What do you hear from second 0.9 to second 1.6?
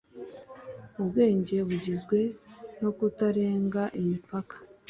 ubwenge